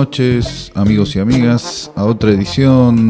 [0.00, 3.08] Noches, amigos y amigas, a otra edición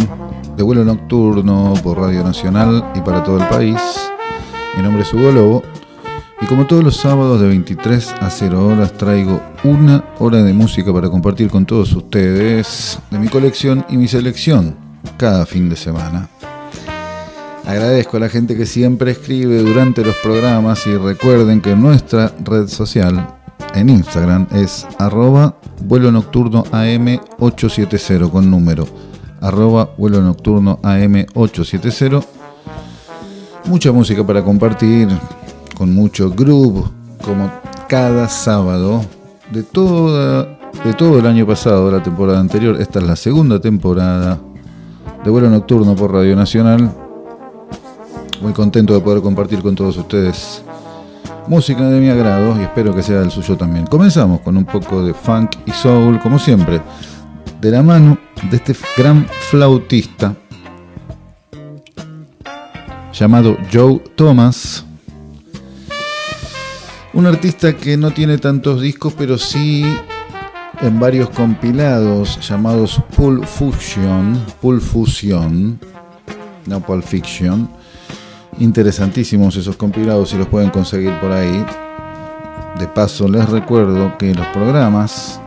[0.57, 3.81] de vuelo nocturno por Radio Nacional y para todo el país.
[4.77, 5.63] Mi nombre es Hugo Lobo
[6.43, 10.93] y como todos los sábados de 23 a 0 horas traigo una hora de música
[10.93, 14.75] para compartir con todos ustedes de mi colección y mi selección
[15.17, 16.29] cada fin de semana.
[17.67, 22.67] Agradezco a la gente que siempre escribe durante los programas y recuerden que nuestra red
[22.67, 23.40] social
[23.75, 28.87] en Instagram es arroba vuelo nocturno AM870 con número
[29.41, 32.25] arroba vuelo nocturno AM870.
[33.67, 35.09] Mucha música para compartir,
[35.77, 36.85] con mucho groove,
[37.25, 37.51] como
[37.89, 39.05] cada sábado
[39.51, 40.45] de, toda,
[40.85, 42.81] de todo el año pasado, la temporada anterior.
[42.81, 44.39] Esta es la segunda temporada
[45.25, 46.91] de vuelo nocturno por Radio Nacional.
[48.41, 50.63] Muy contento de poder compartir con todos ustedes
[51.51, 53.85] música de mi agrado y espero que sea el suyo también.
[53.85, 56.81] Comenzamos con un poco de funk y soul, como siempre,
[57.61, 58.17] de la mano
[58.49, 60.37] de este gran flautista
[63.13, 64.85] llamado Joe Thomas.
[67.15, 69.85] Un artista que no tiene tantos discos, pero sí
[70.81, 75.81] en varios compilados llamados Pulp Fusion, Pulp Fusion,
[76.67, 77.80] no Pulp Fiction
[78.59, 81.65] Interesantísimos esos compilados si los pueden conseguir por ahí.
[82.79, 85.41] De paso les recuerdo que los programas,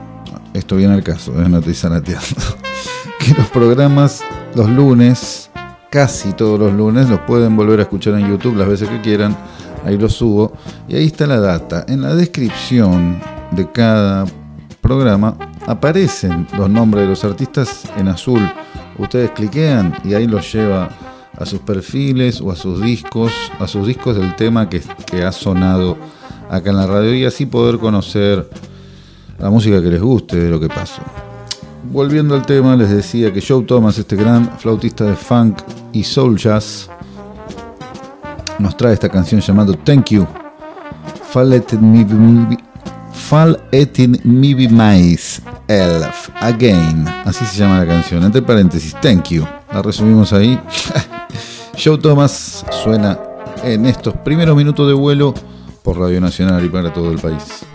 [0.54, 1.90] esto viene al caso, es noticia
[3.20, 4.22] que los programas
[4.56, 5.50] los lunes,
[5.90, 9.36] casi todos los lunes, los pueden volver a escuchar en YouTube las veces que quieran,
[9.84, 10.54] ahí los subo
[10.88, 11.86] y ahí está la data.
[11.88, 13.20] En la descripción
[13.52, 14.26] de cada
[14.82, 15.36] programa
[15.66, 18.42] aparecen los nombres de los artistas en azul.
[18.98, 20.90] Ustedes cliquean y ahí los lleva
[21.44, 24.82] a sus perfiles o a sus discos, a sus discos del tema que,
[25.24, 25.98] ha sonado
[26.50, 28.50] acá en la radio y así poder conocer
[29.38, 31.02] la música que les guste de lo que pasó.
[31.92, 35.60] Volviendo al tema, les decía que Joe Thomas, este gran flautista de funk
[35.92, 36.90] y soul jazz,
[38.58, 40.26] nos trae esta canción llamada Thank You.
[41.24, 41.92] Fall etin
[44.24, 47.06] mi be mais elf again.
[47.26, 48.24] Así se llama la canción.
[48.24, 49.46] Entre paréntesis, thank you.
[49.74, 50.60] La resumimos ahí.
[51.84, 53.18] Joe Thomas suena
[53.64, 55.34] en estos primeros minutos de vuelo
[55.82, 57.66] por Radio Nacional y para todo el país.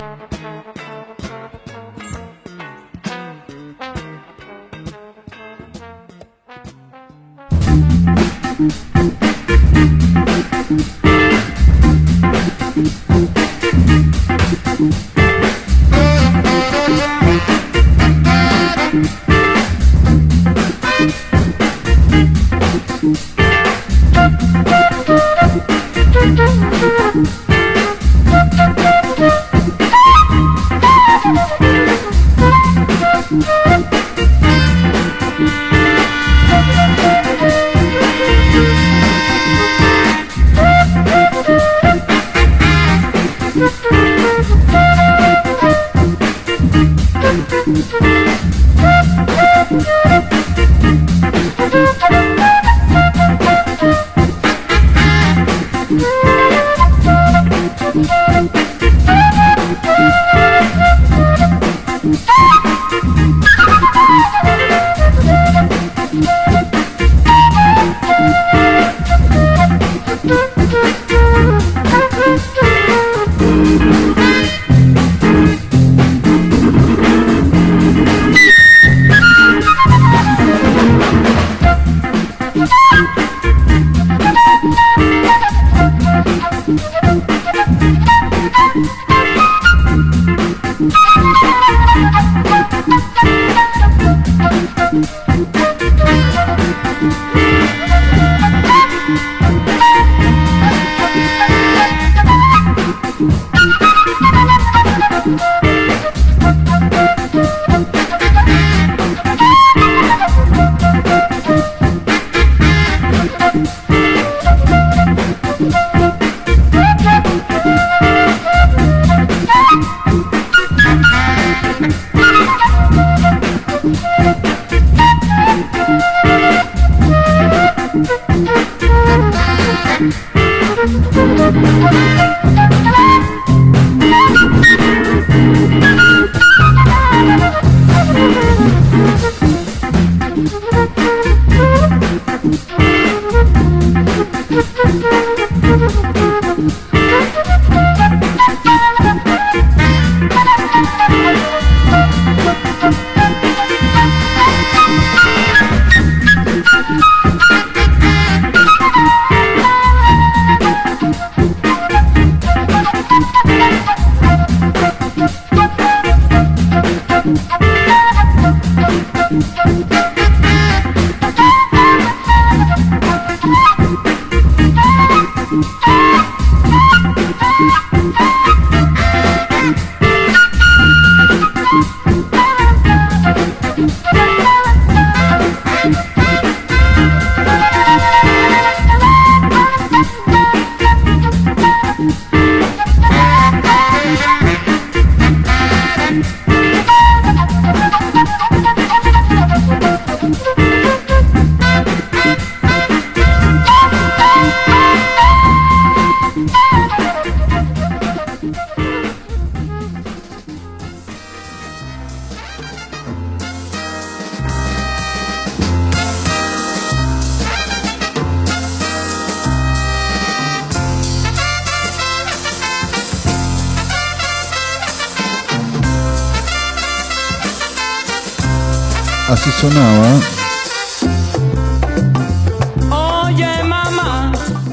[229.61, 230.21] Sonaba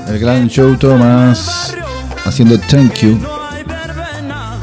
[0.07, 1.73] el gran Joe Thomas
[2.23, 3.17] haciendo Thank You.
[3.19, 4.59] no hay verbena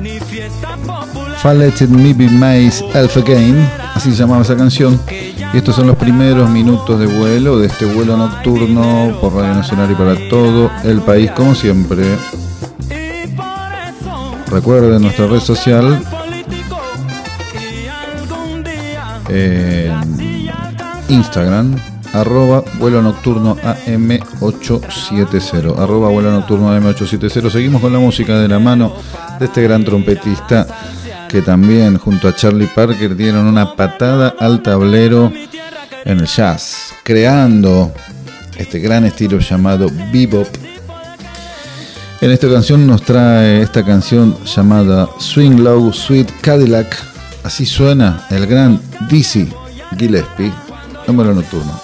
[0.00, 1.36] ni fiesta popular.
[1.36, 4.98] Fallet Me Be Maze Elf Again, así se llamaba esa canción.
[5.52, 9.90] Y estos son los primeros minutos de vuelo de este vuelo nocturno por Radio Nacional
[9.90, 12.04] y para todo el país, como siempre.
[14.50, 16.02] Recuerden nuestra red social
[21.08, 21.76] Instagram,
[22.12, 25.78] arroba vuelo nocturno AM870.
[25.78, 27.50] Arroba vuelo nocturno AM870.
[27.50, 28.92] Seguimos con la música de la mano
[29.38, 30.66] de este gran trompetista
[31.28, 35.30] que también junto a Charlie Parker dieron una patada al tablero
[36.04, 37.92] en el jazz, creando
[38.56, 40.48] este gran estilo llamado bebop.
[42.20, 47.17] En esta canción nos trae esta canción llamada Swing Low Sweet Cadillac.
[47.48, 48.78] Así suena el gran
[49.08, 49.48] Dizzy
[49.96, 50.52] Gillespie
[51.16, 51.80] vuelo nocturno.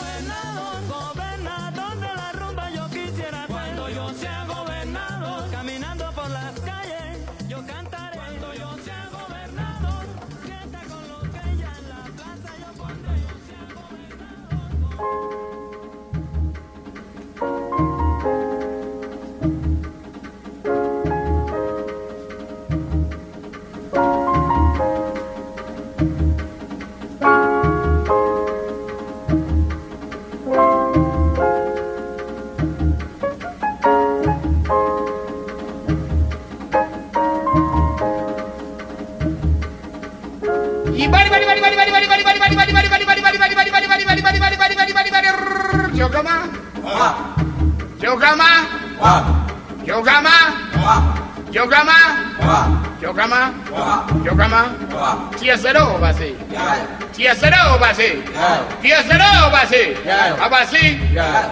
[58.04, 58.82] Abasi?
[58.82, 59.96] Dias verão, Abasi?
[60.40, 61.00] Abasi?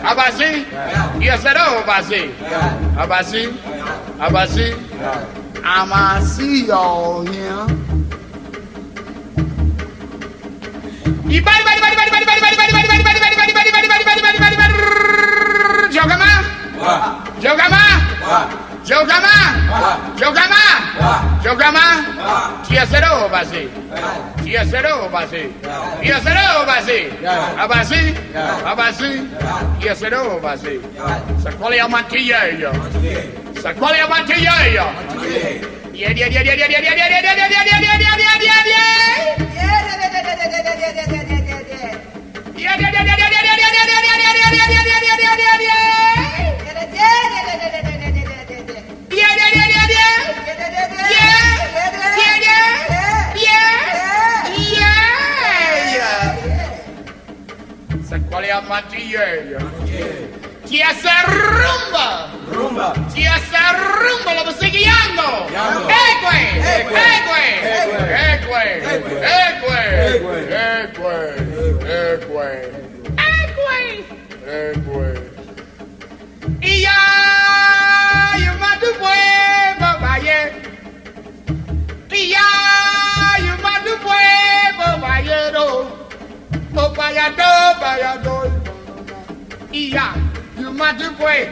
[0.04, 0.66] Abasi?
[1.18, 2.30] Dias verão, Abasi?
[2.96, 3.54] Abasi?
[4.20, 4.74] Abasi?
[5.64, 7.66] Amasi, y'all here.
[11.32, 13.88] Ibari, bari, bari, bari, bari, bari, bari, bari, bari, bari, bari, bari, bari, bari, bari,
[13.88, 14.74] bari, bari, bari, bari, bari
[15.92, 16.30] jogama
[17.40, 17.82] jogama
[18.84, 19.34] jogama
[20.18, 20.62] jogama jogama
[21.42, 21.98] Joga má?
[22.14, 22.62] Joga má?
[22.62, 23.68] Tia Zero, Abasi?
[24.44, 25.50] Tia Zero, Abasi?
[26.02, 27.00] Yes or no, Abazi?
[27.22, 27.62] Yeah.
[27.62, 28.02] Abazi?
[28.34, 28.72] Yeah.
[28.74, 29.10] Abazi?
[29.30, 29.80] Yeah.
[29.84, 30.82] Yes or no, Abazi?
[30.94, 31.38] Yeah.
[31.38, 32.40] Sa qual é a matilha?
[33.62, 34.50] Sa qual é a matilha?
[35.94, 38.16] Yeah, yeah, yeah, yeah, yeah, yeah, yeah, yeah, yeah, yeah, yeah, yeah, yeah, yeah, yeah,
[38.18, 38.21] yeah,
[58.52, 59.24] a matilha?
[60.68, 62.92] que hace rumba, Rumba.
[63.14, 63.56] que hace
[63.98, 65.46] rumba, lo guiando.
[65.48, 65.88] Guiando.
[65.90, 66.40] Ecue,
[66.78, 67.02] Ecue.
[67.18, 67.44] ecue,
[68.32, 68.64] ecue,
[69.54, 70.32] ecue,
[72.14, 72.52] ecue,
[73.42, 73.72] ecue,
[74.70, 75.08] ecue.
[76.60, 80.40] Y ya, yo mando huevo, valle.
[82.10, 82.46] Y ya,
[87.80, 88.46] bayado.
[89.72, 90.14] Iya,
[90.58, 91.48] you mighty boy,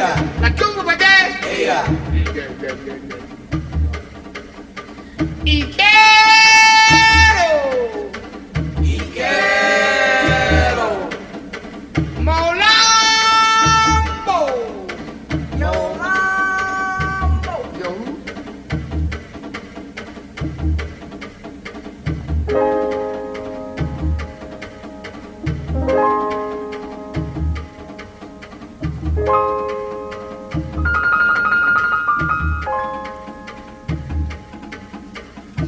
[0.00, 0.16] Ia.
[0.40, 1.44] Naquilo vai Ia.
[1.60, 1.84] Ia.
[5.44, 5.70] Ia.
[5.76, 5.79] Ia.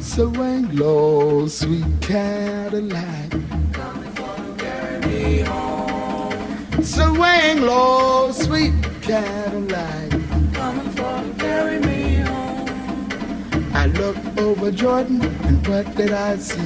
[0.05, 3.31] It's a Wanglo, sweet Cadillac.
[3.71, 6.33] Coming for carry home.
[6.73, 10.09] It's a Wanglo, sweet Cadillac.
[10.53, 13.71] Coming for carry me home.
[13.73, 16.57] I looked over Jordan, and what did I see?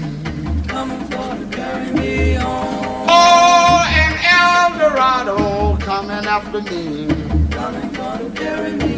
[0.67, 3.05] Coming for to carry me home.
[3.07, 7.07] Oh, an El Dorado coming after me.
[7.51, 8.96] Coming for to carry me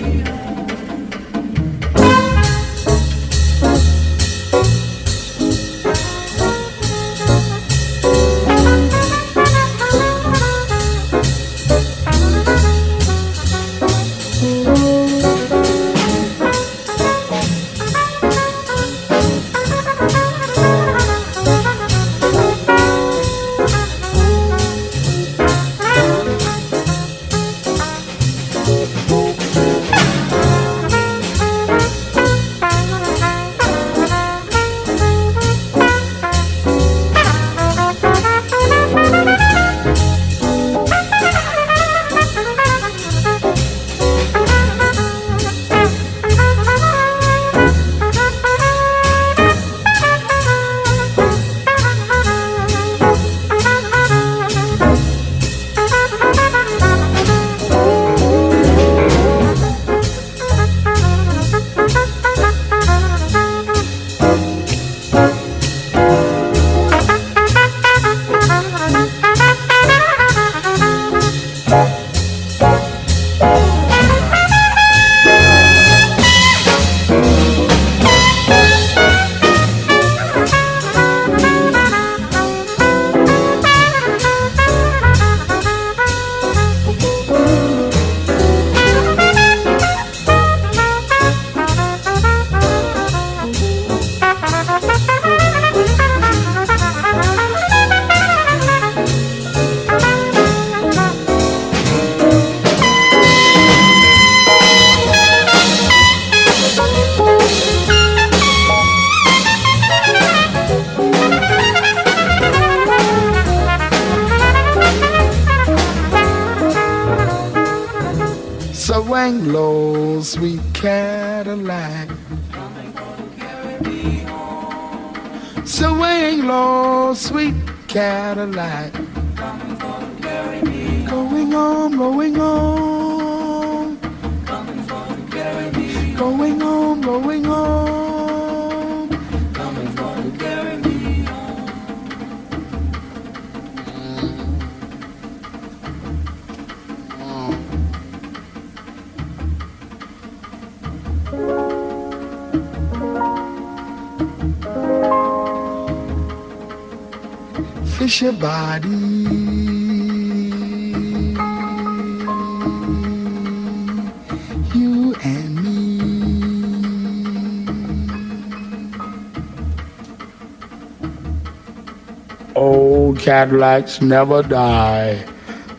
[173.30, 175.24] Cadillacs never die.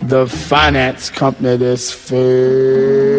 [0.02, 3.10] the finance company that's fed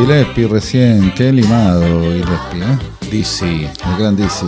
[0.00, 2.78] Gillespie recién, qué limado Gillespie, ¿eh?
[3.10, 4.46] Dizzy, el gran Dizzy.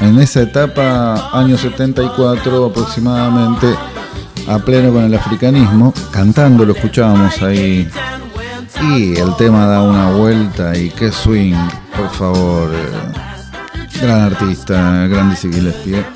[0.00, 3.74] En esa etapa, año 74 aproximadamente,
[4.48, 7.86] a pleno con el africanismo, cantando lo escuchábamos ahí.
[8.90, 11.56] Y el tema da una vuelta y qué swing,
[11.94, 12.70] por favor.
[14.00, 15.98] Gran artista, gran Dizzy Gillespie.
[15.98, 16.06] ¿eh?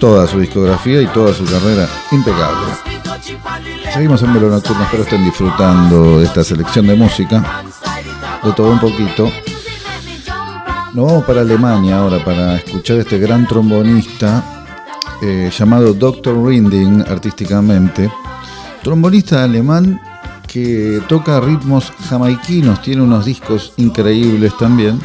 [0.00, 3.57] Toda su discografía y toda su carrera impecable.
[3.98, 7.64] Seguimos en Velo Nocturno, espero estén disfrutando de esta selección de música,
[8.44, 9.28] de todo un poquito.
[10.94, 14.64] Nos vamos para Alemania ahora para escuchar este gran trombonista
[15.20, 16.46] eh, llamado Dr.
[16.46, 18.08] Rinding artísticamente.
[18.84, 20.00] Trombonista alemán
[20.46, 25.00] que toca ritmos jamaiquinos, tiene unos discos increíbles también.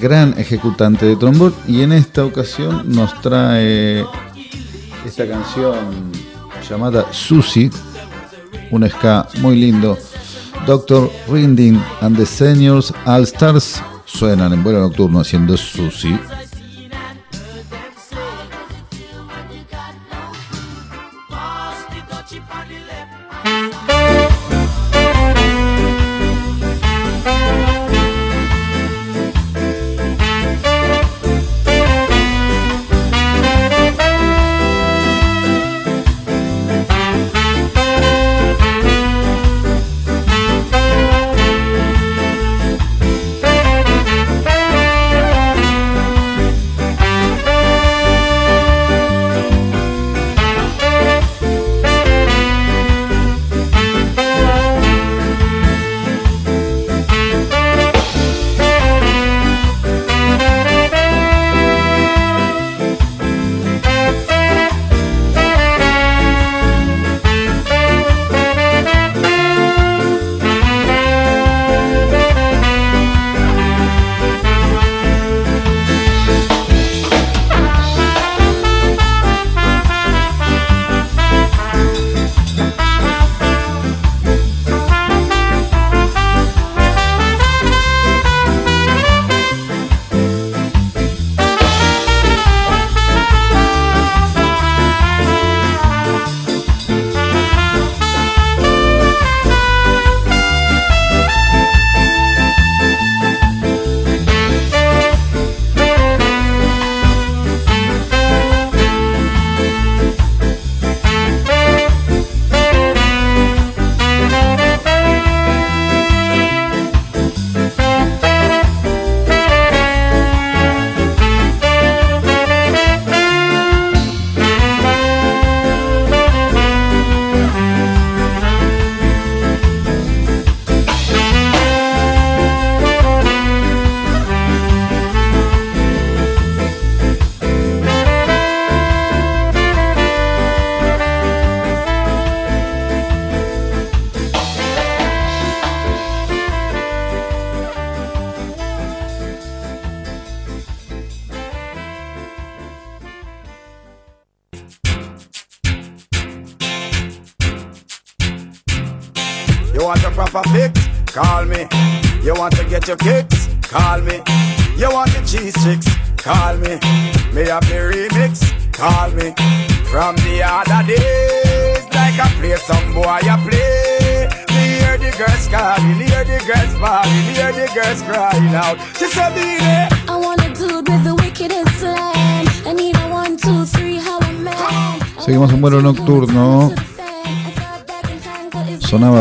[0.00, 4.06] Gran ejecutante de trombón y en esta ocasión nos trae
[5.04, 5.76] esta canción
[6.66, 7.70] llamada Susie,
[8.70, 9.98] un ska muy lindo.
[10.66, 11.10] Dr.
[11.28, 16.18] Rinding and the Seniors All Stars suenan en vuelo nocturno haciendo Susie.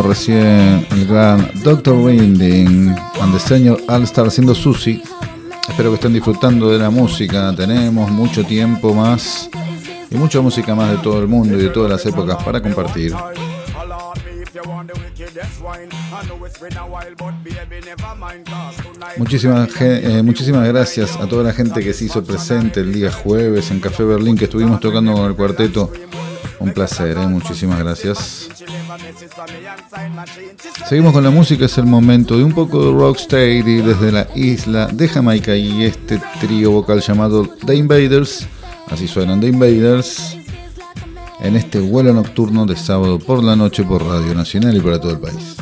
[0.02, 1.94] recién el gran Dr.
[1.94, 5.02] Winding, and the Senior All Star haciendo Susi.
[5.68, 7.54] Espero que estén disfrutando de la música.
[7.56, 9.50] Tenemos mucho tiempo más
[10.10, 13.14] y mucha música más de todo el mundo y de todas las épocas para compartir.
[19.18, 23.72] Muchísimas, eh, muchísimas gracias a toda la gente que se hizo presente el día jueves
[23.72, 25.92] en Café Berlín que estuvimos tocando con el cuarteto
[26.62, 27.28] un placer, ¿eh?
[27.28, 28.48] muchísimas gracias.
[30.88, 34.86] Seguimos con la música, es el momento de un poco de Rocksteady desde la isla
[34.88, 38.48] de Jamaica y este trío vocal llamado The Invaders.
[38.90, 40.38] Así suenan The Invaders
[41.40, 45.14] en este vuelo nocturno de sábado por la noche por Radio Nacional y para todo
[45.14, 45.58] el país.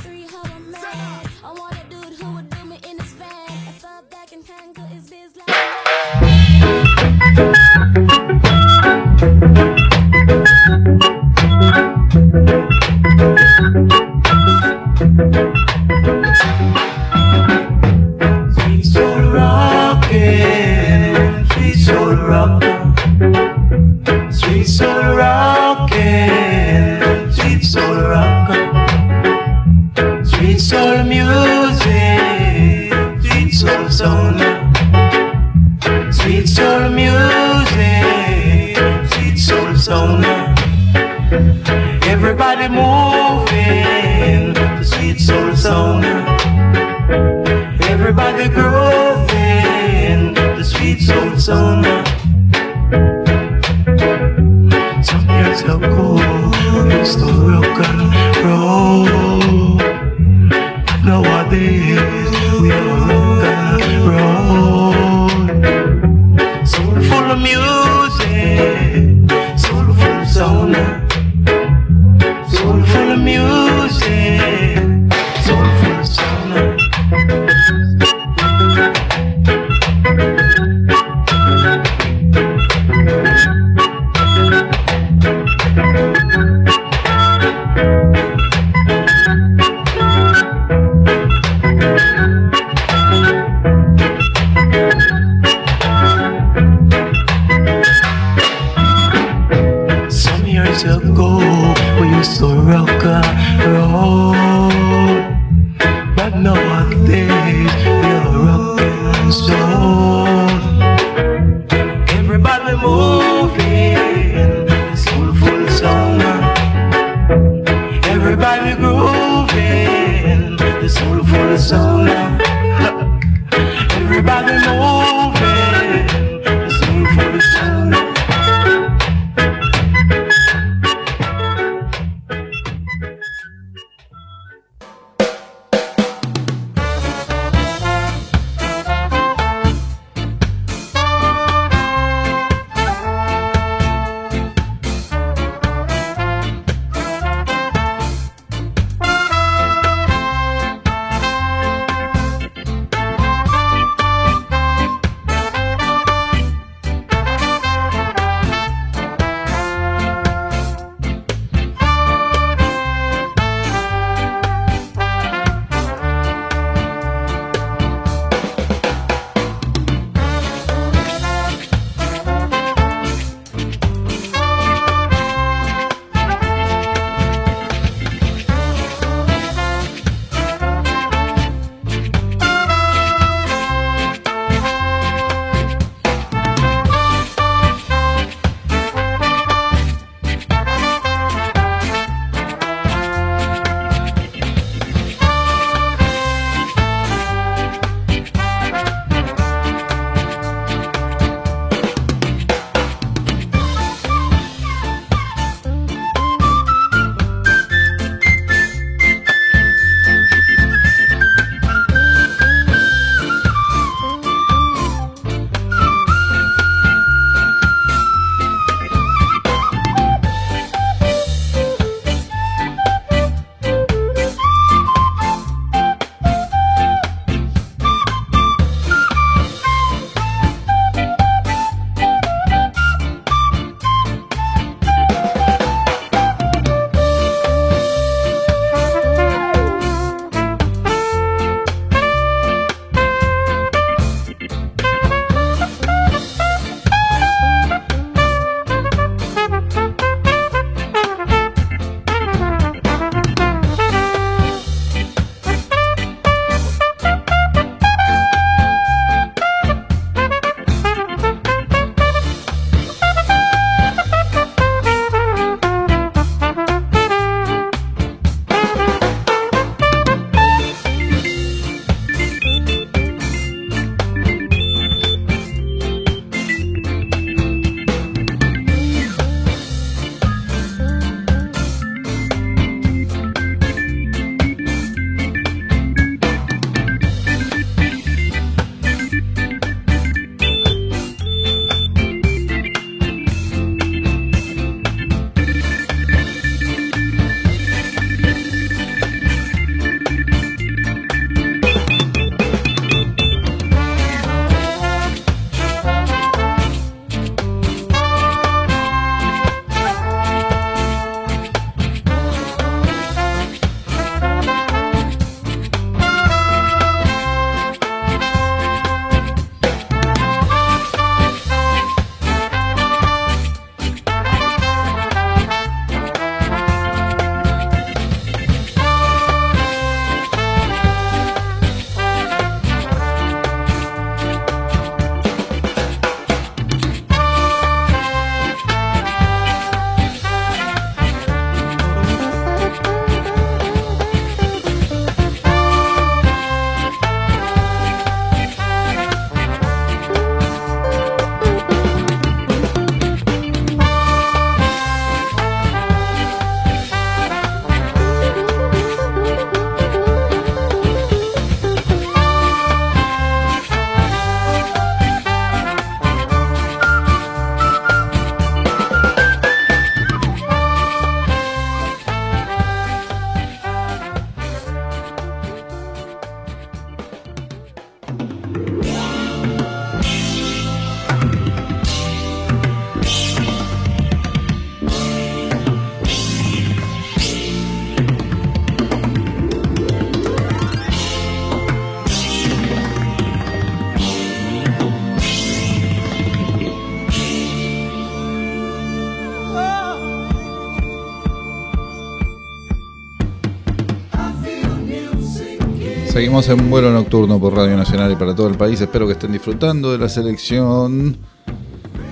[406.20, 408.82] Seguimos en vuelo nocturno por Radio Nacional y para todo el país.
[408.82, 411.16] Espero que estén disfrutando de la selección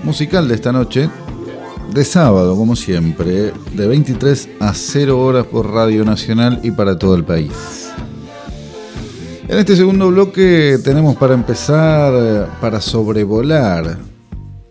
[0.01, 1.09] musical de esta noche.
[1.93, 7.15] De sábado, como siempre, de 23 a 0 horas por Radio Nacional y para todo
[7.15, 7.91] el país.
[9.49, 13.97] En este segundo bloque tenemos para empezar, para sobrevolar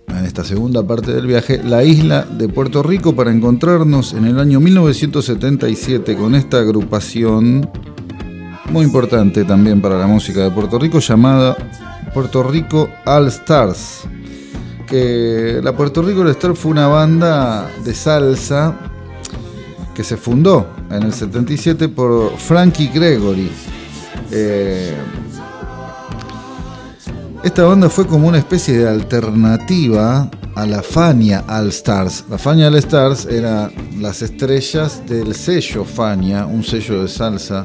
[0.09, 4.41] en esta segunda parte del viaje, la isla de Puerto Rico para encontrarnos en el
[4.41, 7.69] año 1977 con esta agrupación
[8.71, 11.57] muy importante también para la música de Puerto Rico llamada
[12.13, 14.03] Puerto Rico All Stars.
[14.87, 18.75] Que la Puerto Rico All Stars fue una banda de salsa
[19.95, 23.51] que se fundó en el 77 por Frankie Gregory.
[24.31, 24.95] Eh,
[27.43, 32.25] esta banda fue como una especie de alternativa a la Fania All Stars.
[32.31, 37.65] La Fania All Stars era las estrellas del sello Fania, un sello de salsa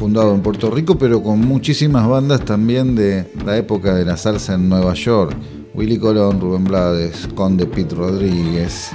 [0.00, 4.54] fundado en Puerto Rico, pero con muchísimas bandas también de la época de la salsa
[4.54, 5.36] en Nueva York.
[5.74, 8.92] Willy Colón, Rubén Blades, Conde Pete Rodríguez,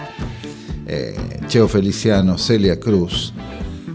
[0.87, 1.15] eh,
[1.45, 3.35] Cheo Feliciano, Celia Cruz.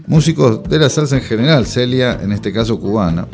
[0.07, 3.27] Músicos de la salsa en general, Celia en este caso cubana,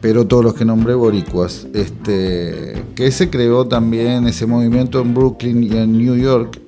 [0.00, 1.66] pero todos los que nombré boricuas.
[1.74, 6.58] Este, que se creó también ese movimiento en Brooklyn y en New York,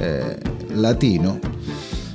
[0.00, 0.40] eh,
[0.74, 1.38] latino,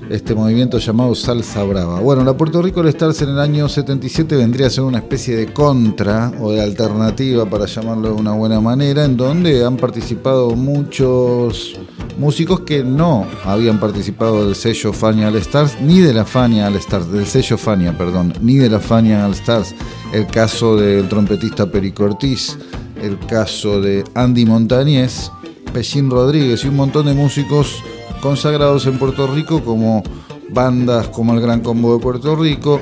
[0.09, 1.99] este movimiento llamado Salsa Brava.
[1.99, 5.35] Bueno, la Puerto Rico All Stars en el año 77 vendría a ser una especie
[5.35, 10.55] de contra o de alternativa, para llamarlo de una buena manera, en donde han participado
[10.55, 11.79] muchos
[12.17, 16.75] músicos que no habían participado del sello Fania All Stars, ni de la Fania All
[16.75, 19.75] Stars, del sello Fania, perdón, ni de la Fania All Stars.
[20.13, 22.57] El caso del trompetista Perico Ortiz,
[23.01, 25.31] el caso de Andy Montañez,
[25.73, 27.83] Pellín Rodríguez y un montón de músicos
[28.23, 30.01] consagrados en Puerto Rico como
[30.49, 32.79] bandas como el Gran Combo de Puerto Rico,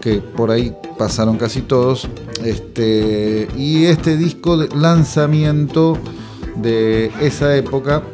[0.00, 2.08] que por ahí pasaron casi todos.
[2.44, 5.98] Este, y este disco de lanzamiento
[6.54, 8.04] de esa época,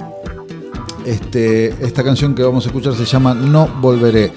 [1.05, 4.33] este, esta canción que vamos a escuchar se llama No Volveré.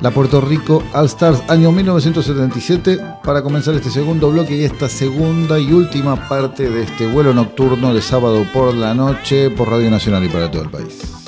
[0.00, 5.58] La Puerto Rico All Stars, año 1977, para comenzar este segundo bloque y esta segunda
[5.58, 10.24] y última parte de este vuelo nocturno de sábado por la noche por Radio Nacional
[10.24, 11.19] y para todo el país.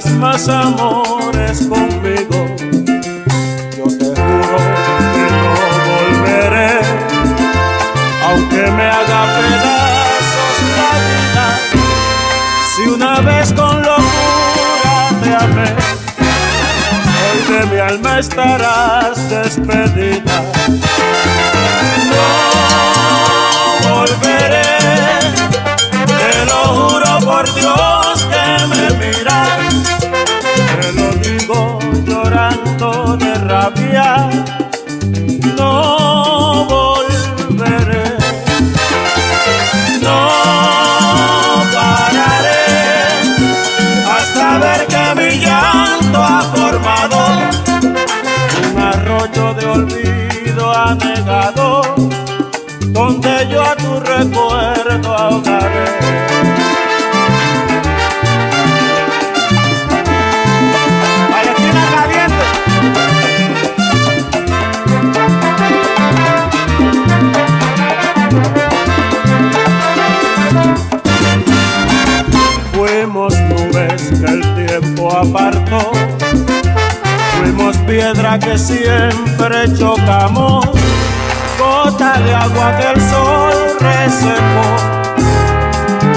[0.00, 2.46] Tendrás más amores conmigo.
[3.76, 4.58] Yo te juro
[5.14, 5.44] que no
[5.88, 6.72] volveré,
[8.24, 11.46] aunque me haga pedazos la vida.
[12.74, 15.74] Si una vez con locura te amé,
[17.22, 20.42] hoy de mi alma estarás despedida.
[23.82, 24.78] No volveré,
[26.06, 27.75] te lo juro por Dios
[35.56, 38.04] No volveré.
[40.02, 40.18] No
[41.72, 42.64] pararé
[44.16, 47.16] hasta ver que mi llanto ha formado
[48.72, 51.82] un arroyo de olvido anegado
[52.92, 53.75] donde yo
[77.86, 80.66] piedra que siempre chocamos,
[81.58, 84.68] gota de agua que el sol resecó,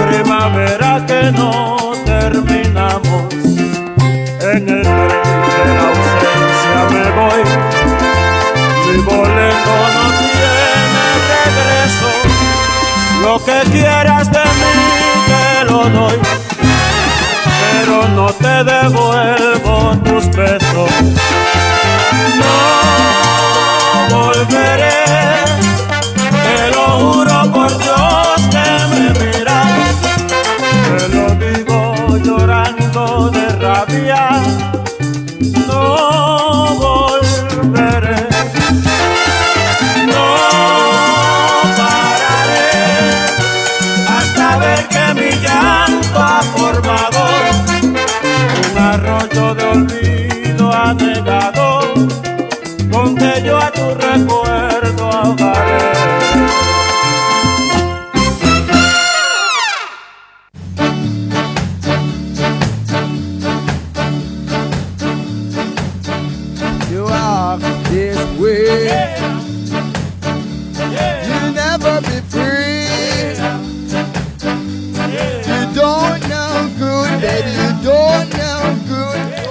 [0.07, 3.33] primavera que no terminamos,
[4.41, 5.21] en el tren
[5.55, 7.41] de la ausencia me voy,
[8.87, 12.09] mi boleto no tiene regreso,
[13.21, 14.89] lo que quieras de mí
[15.27, 16.17] te lo doy,
[17.61, 21.18] pero no te devuelvo tus besos.
[22.37, 25.05] No volveré,
[26.43, 27.98] te lo juro por Dios
[53.95, 54.38] donde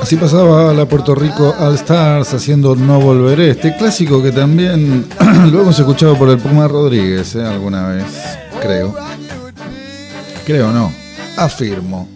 [0.09, 5.07] Así pasaba la Puerto Rico All Stars haciendo No Volveré, este clásico que también
[5.53, 7.45] lo hemos escuchado por el Puma Rodríguez ¿eh?
[7.45, 8.07] alguna vez,
[8.59, 8.95] creo.
[10.47, 10.91] Creo no,
[11.37, 12.09] afirmo.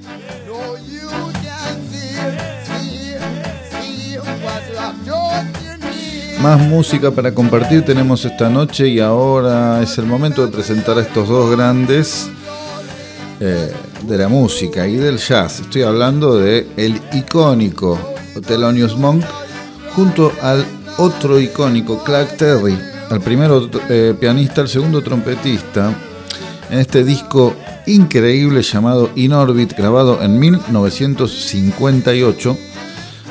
[6.40, 11.02] Más música para compartir tenemos esta noche y ahora es el momento de presentar a
[11.02, 12.30] estos dos grandes
[13.38, 13.70] eh,
[14.06, 15.60] de la música y del jazz.
[15.60, 17.98] Estoy hablando de el icónico
[18.46, 19.24] Thelonious Monk
[19.94, 20.64] junto al
[20.98, 22.78] otro icónico Clark Terry,
[23.10, 25.94] el primero eh, pianista, el segundo trompetista,
[26.70, 27.54] en este disco
[27.86, 32.56] increíble llamado In Orbit, grabado en 1958.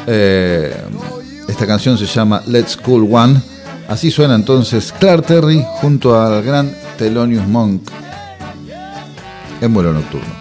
[0.07, 0.75] Eh,
[1.47, 3.41] esta canción se llama Let's Cool One.
[3.87, 7.89] Así suena entonces Clark Terry junto al gran Thelonious Monk
[9.61, 10.40] en vuelo nocturno.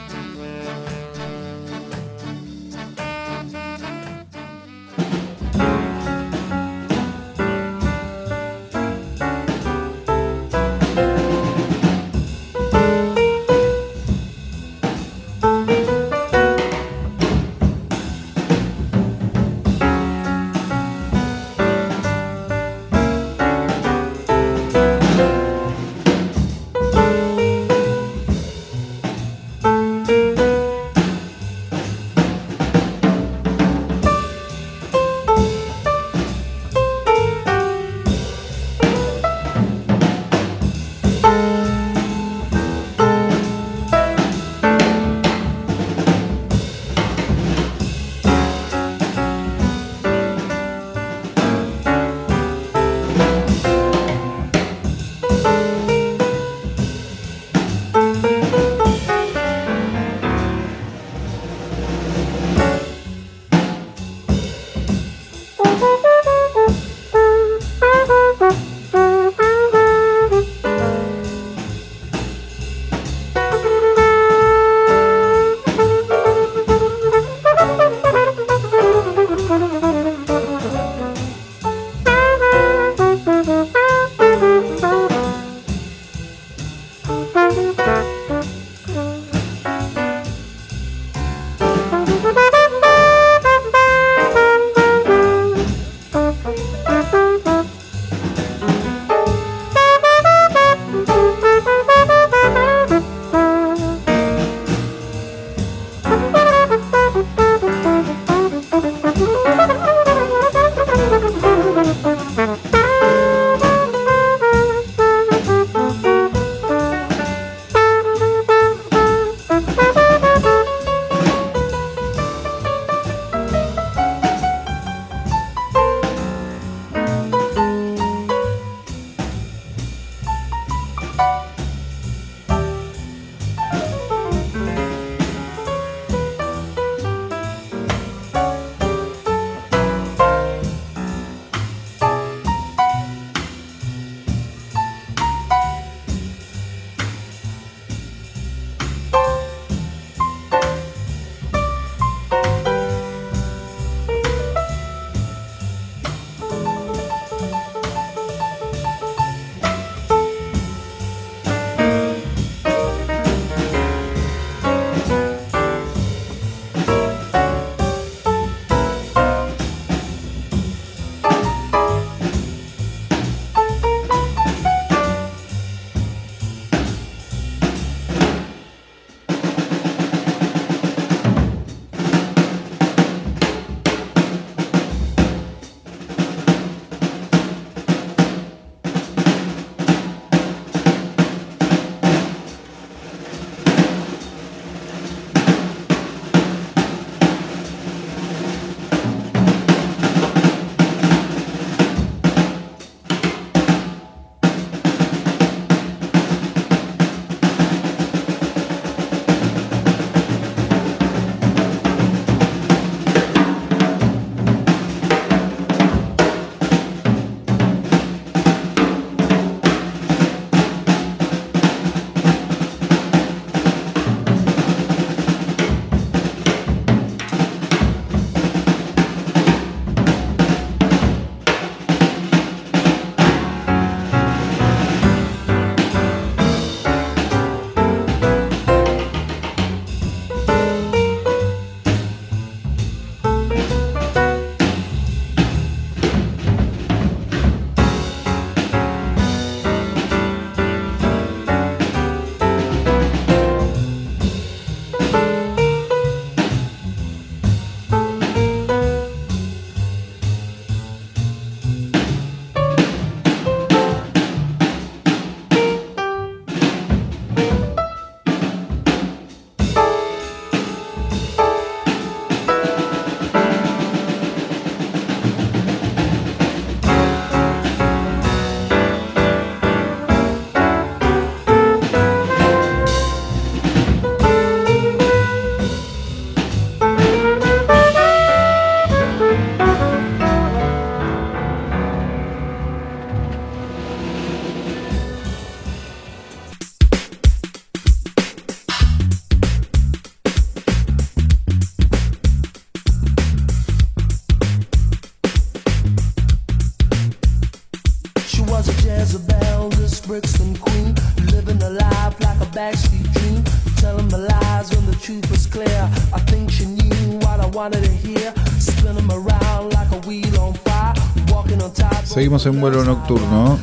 [322.47, 323.59] En vuelo nocturno.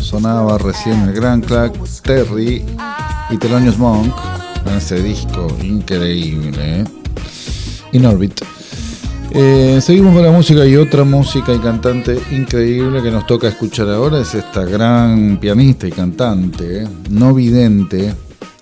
[0.00, 2.64] Sonaba recién el gran crack Terry
[3.30, 4.14] y Thelonious Monk
[4.66, 6.80] en ese disco increíble.
[6.80, 6.84] ¿eh?
[7.92, 8.40] In Orbit.
[9.30, 13.88] Eh, seguimos con la música y otra música y cantante increíble que nos toca escuchar
[13.88, 16.88] ahora es esta gran pianista y cantante, ¿eh?
[17.10, 18.14] no vidente,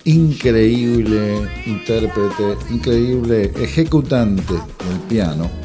[0.05, 5.64] increíble intérprete, increíble ejecutante del piano.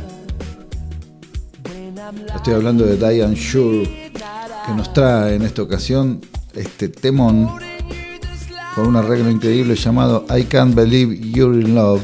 [2.35, 4.13] Estoy hablando de Diane Shure,
[4.67, 6.21] que nos trae en esta ocasión
[6.55, 7.49] este temón
[8.75, 12.03] con un arreglo increíble llamado I Can't Believe You're in Love.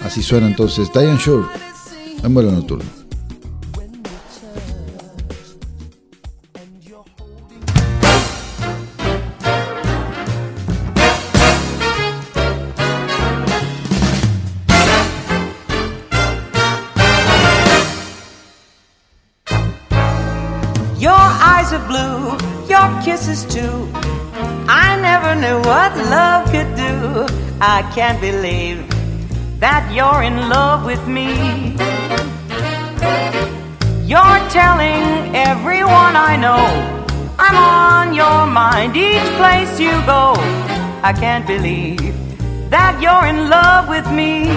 [0.00, 1.46] Así suena entonces Diane Shure
[2.22, 2.99] en vuelo nocturno.
[22.68, 23.88] Your kisses too.
[24.68, 27.26] I never knew what love could do.
[27.60, 28.78] I can't believe
[29.60, 31.76] that you're in love with me.
[34.10, 36.64] You're telling everyone I know
[37.38, 40.34] I'm on your mind each place you go.
[41.02, 42.14] I can't believe
[42.70, 44.48] that you're in love with me.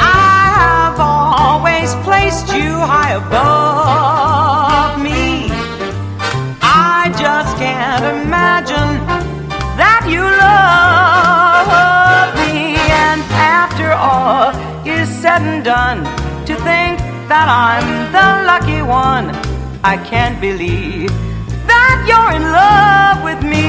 [0.00, 4.39] I have always placed you high above
[8.40, 8.92] imagine
[9.76, 12.80] that you love me.
[13.04, 13.20] And
[13.56, 14.48] after all
[14.86, 16.00] is said and done,
[16.48, 16.96] to think
[17.28, 19.26] that I'm the lucky one,
[19.84, 21.10] I can't believe
[21.70, 23.66] that you're in love with me.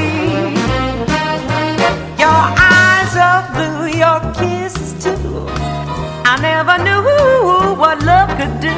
[2.22, 2.42] Your
[2.76, 5.46] eyes are blue, your kisses too.
[6.24, 7.02] I never knew
[7.82, 8.76] what love could do.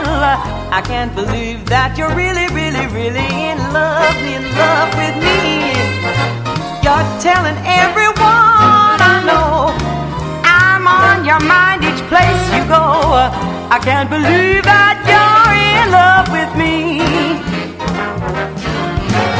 [0.78, 5.73] I can't believe that you're really, really, really in love, in love with me.
[6.84, 9.72] You're telling everyone I know
[10.44, 12.84] I'm on your mind each place you go.
[13.72, 17.00] I can't believe that you're in love with me.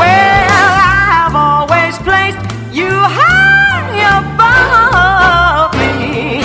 [0.01, 2.41] Well, I've always placed
[2.73, 3.93] you high
[4.25, 6.41] above me.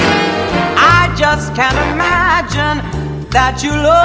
[0.75, 2.83] I just can't imagine
[3.31, 3.95] that you love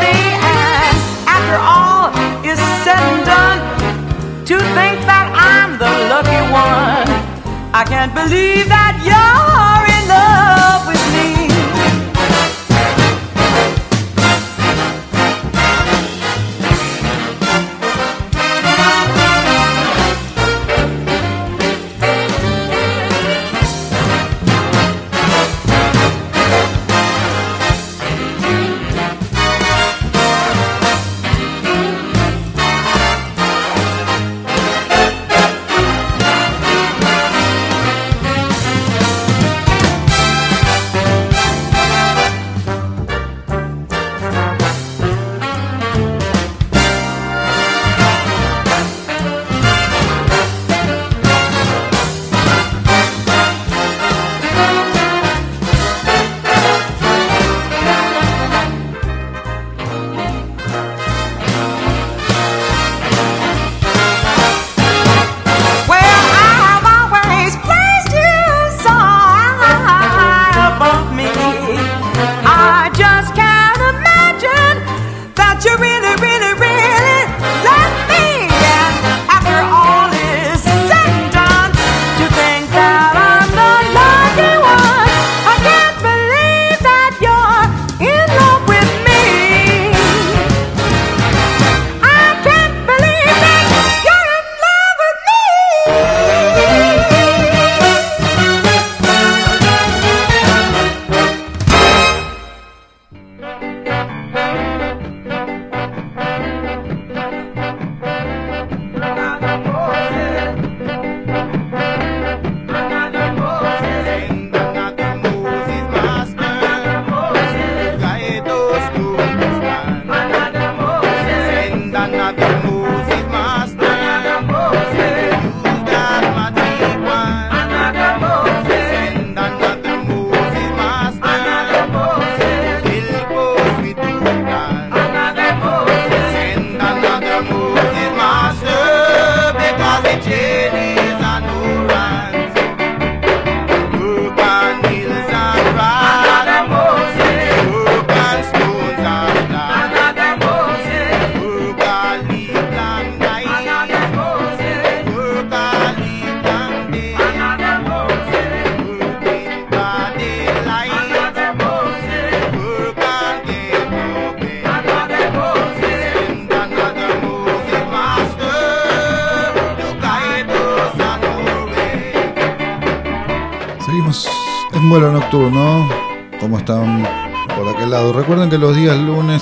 [0.00, 0.16] me.
[0.40, 0.96] And
[1.28, 1.85] after all
[4.46, 7.10] to think that I'm the lucky one,
[7.74, 9.55] I can't believe that you're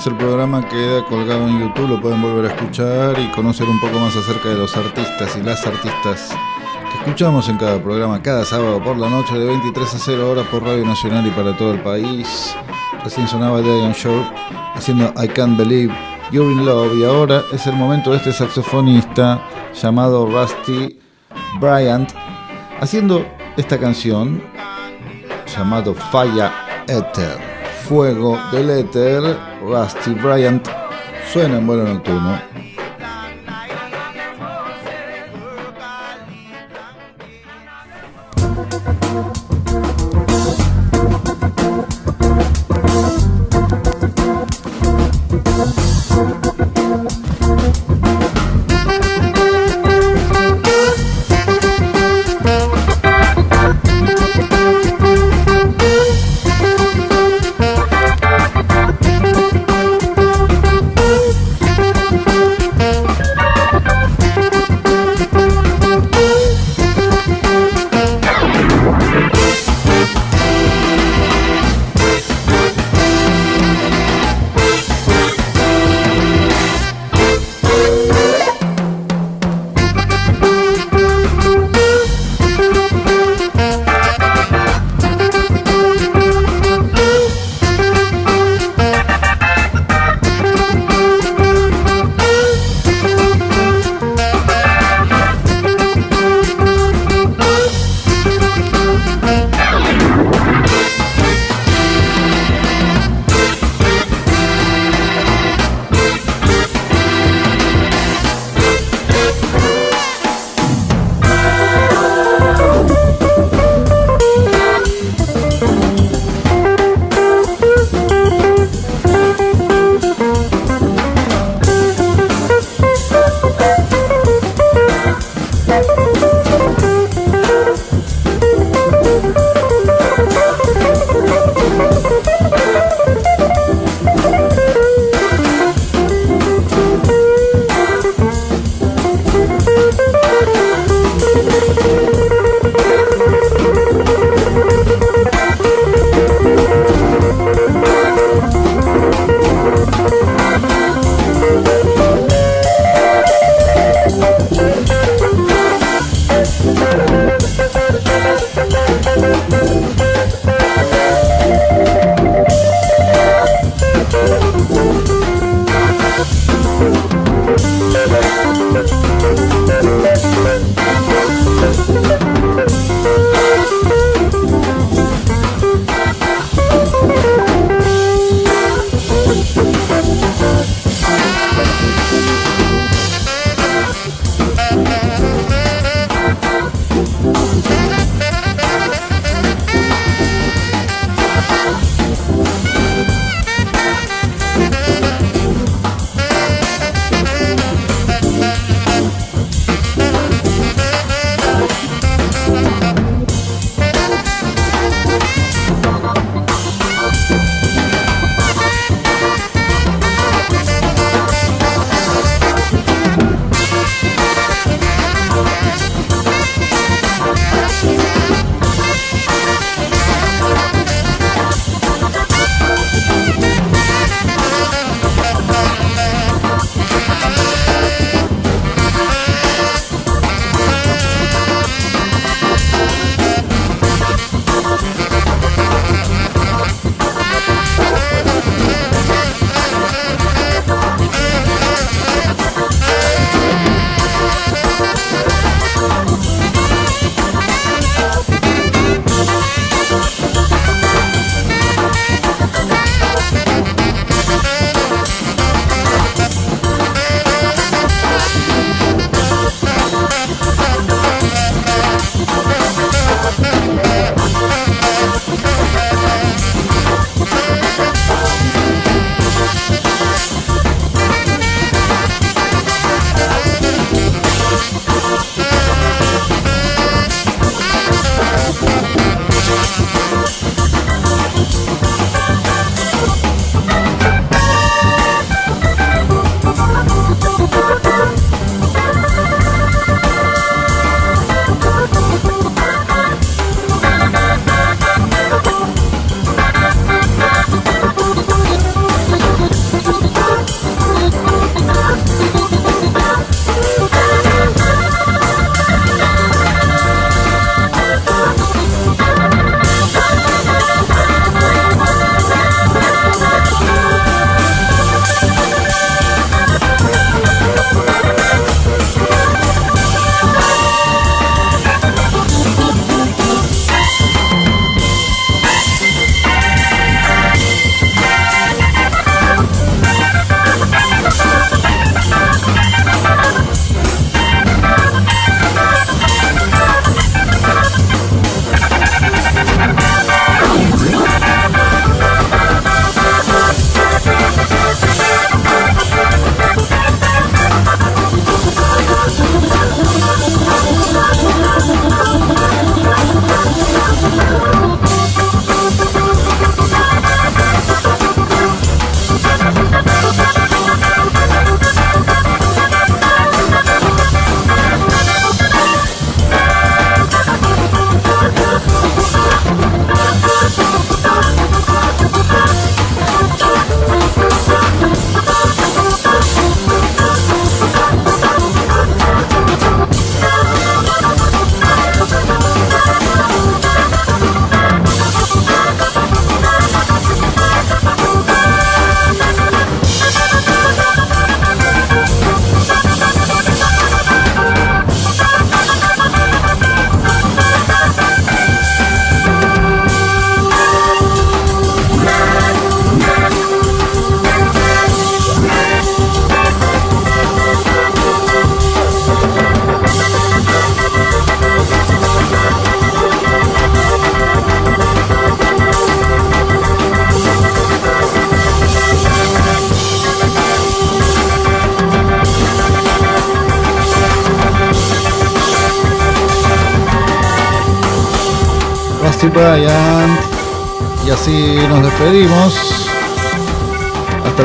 [0.07, 3.99] el programa queda colgado en YouTube, lo pueden volver a escuchar y conocer un poco
[3.99, 6.31] más acerca de los artistas y las artistas
[6.91, 10.47] que escuchamos en cada programa, cada sábado por la noche de 23 a 0 horas
[10.49, 12.55] por Radio Nacional y para todo el país.
[13.03, 14.27] Recién sonaba Diane Shore
[14.75, 15.95] haciendo I Can't Believe
[16.31, 19.43] You're in Love y ahora es el momento de este saxofonista
[19.73, 20.99] llamado Rusty
[21.61, 22.11] Bryant
[22.81, 23.25] haciendo
[23.57, 24.43] esta canción
[25.47, 26.51] llamado Fire
[26.89, 27.39] Ether,
[27.89, 30.69] Fuego del Éter, Rusty Bryant,
[31.33, 32.39] suena en vuelo nocturno.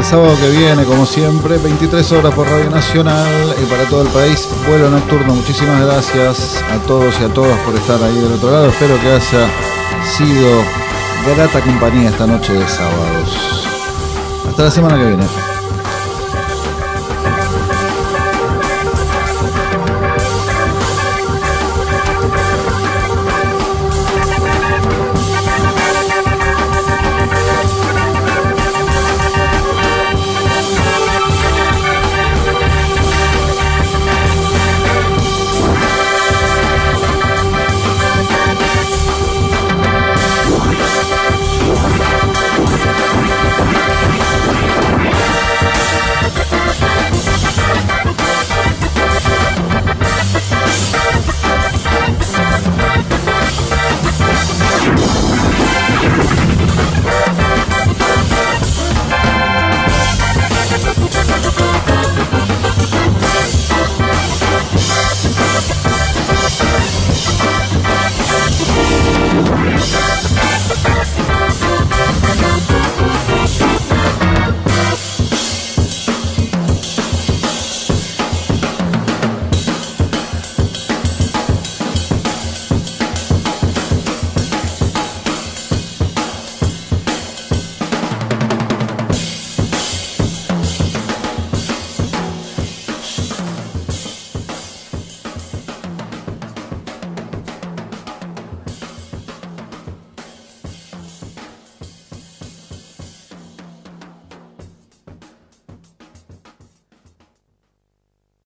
[0.09, 4.49] Sábado que viene, como siempre, 23 horas por Radio Nacional y para todo el país,
[4.67, 5.35] vuelo nocturno.
[5.35, 8.69] Muchísimas gracias a todos y a todas por estar ahí del otro lado.
[8.69, 9.47] Espero que haya
[10.03, 10.63] sido
[11.35, 13.67] grata compañía esta noche de sábados.
[14.49, 15.58] Hasta la semana que viene.